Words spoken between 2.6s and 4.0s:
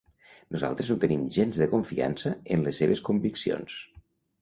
les seves conviccions.